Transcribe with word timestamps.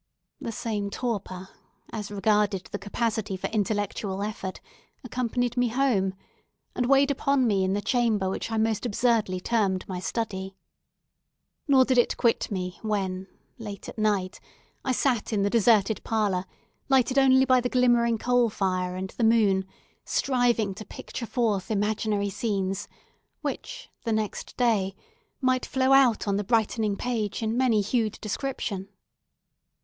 The 0.39 0.51
same 0.51 0.89
torpor, 0.89 1.49
as 1.93 2.09
regarded 2.09 2.69
the 2.71 2.79
capacity 2.79 3.37
for 3.37 3.45
intellectual 3.51 4.23
effort, 4.23 4.59
accompanied 5.03 5.55
me 5.55 5.67
home, 5.67 6.15
and 6.73 6.87
weighed 6.87 7.11
upon 7.11 7.45
me 7.45 7.63
in 7.63 7.73
the 7.73 7.83
chamber 7.83 8.27
which 8.27 8.51
I 8.51 8.57
most 8.57 8.83
absurdly 8.87 9.39
termed 9.39 9.87
my 9.87 9.99
study. 9.99 10.55
Nor 11.67 11.85
did 11.85 11.99
it 11.99 12.17
quit 12.17 12.49
me 12.49 12.79
when, 12.81 13.27
late 13.59 13.87
at 13.87 13.99
night, 13.99 14.39
I 14.83 14.91
sat 14.91 15.31
in 15.31 15.43
the 15.43 15.51
deserted 15.51 16.03
parlour, 16.03 16.45
lighted 16.89 17.19
only 17.19 17.45
by 17.45 17.61
the 17.61 17.69
glimmering 17.69 18.17
coal 18.17 18.49
fire 18.49 18.95
and 18.95 19.11
the 19.11 19.23
moon, 19.23 19.65
striving 20.03 20.73
to 20.73 20.83
picture 20.83 21.27
forth 21.27 21.69
imaginary 21.69 22.31
scenes, 22.31 22.87
which, 23.41 23.87
the 24.03 24.13
next 24.13 24.57
day, 24.57 24.95
might 25.41 25.63
flow 25.63 25.93
out 25.93 26.27
on 26.27 26.37
the 26.37 26.43
brightening 26.43 26.95
page 26.95 27.43
in 27.43 27.55
many 27.55 27.81
hued 27.81 28.17
description. 28.19 28.89